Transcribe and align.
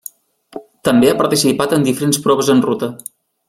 També 0.89 1.11
ha 1.11 1.19
participat 1.21 1.77
en 1.77 1.87
diferents 1.91 2.21
proves 2.27 2.53
en 2.55 2.65
ruta. 2.69 2.95